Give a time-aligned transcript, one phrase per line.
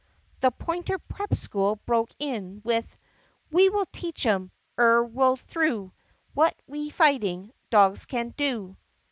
[0.39, 2.97] The Pointer Prep School broke in with:
[3.51, 5.93] "We will teach 'em Ere we 're through
[6.33, 8.77] What we fighting Dogs can do!"